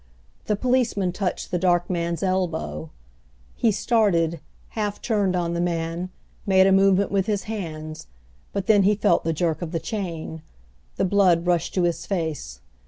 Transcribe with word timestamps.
The 0.45 0.55
policeman 0.55 1.11
touched 1.11 1.51
the 1.51 1.59
dark 1.59 1.87
man's 1.87 2.23
elbow. 2.23 2.89
He 3.55 3.71
started, 3.71 4.39
half 4.69 4.99
turned 4.99 5.35
on 5.35 5.53
the 5.53 5.61
man, 5.61 6.09
made 6.47 6.65
a 6.65 6.71
movement 6.71 7.11
with 7.11 7.27
his 7.27 7.43
hands; 7.43 8.07
but 8.51 8.65
then 8.65 8.81
he 8.81 8.95
felt 8.95 9.23
the 9.23 9.31
jerk 9.31 9.61
of 9.61 9.71
the 9.71 9.79
chain. 9.79 10.41
The 10.95 11.05
blood 11.05 11.45
rushed 11.45 11.75
to 11.75 11.83
his 11.83 12.07
face. 12.07 12.61